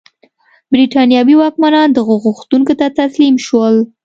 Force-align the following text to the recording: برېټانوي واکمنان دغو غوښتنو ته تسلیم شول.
برېټانوي 0.73 1.35
واکمنان 1.37 1.87
دغو 1.97 2.15
غوښتنو 2.25 2.71
ته 2.79 2.87
تسلیم 2.99 3.35
شول. 3.45 3.75